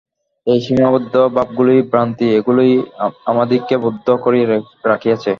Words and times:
এই 0.47 0.59
সীমাবদ্ধ 0.65 1.13
ভাবগুলিই 1.35 1.81
ভ্রান্তি, 1.91 2.25
এগুলিই 2.37 2.73
আমাদিগকে 3.31 3.75
বদ্ধ 3.85 4.07
করিয়া 4.23 4.45
রাখিয়াছে। 4.91 5.29